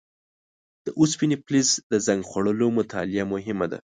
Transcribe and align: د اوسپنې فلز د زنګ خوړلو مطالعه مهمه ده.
د 0.85 0.87
اوسپنې 0.99 1.37
فلز 1.45 1.69
د 1.91 1.93
زنګ 2.05 2.21
خوړلو 2.29 2.67
مطالعه 2.79 3.23
مهمه 3.33 3.65
ده. 3.71 3.79